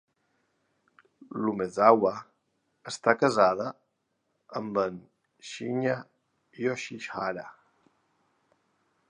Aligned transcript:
L'Umezawa 1.41 2.13
està 2.93 3.15
casada 3.25 3.67
amb 4.61 4.81
en 4.85 4.99
Shinya 5.51 5.95
Yoshihara. 6.65 7.47